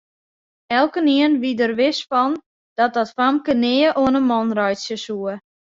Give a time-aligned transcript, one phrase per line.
[0.77, 2.31] Elkenien wie der wis fan
[2.77, 5.33] dat dat famke nea oan 'e man reitsje soe.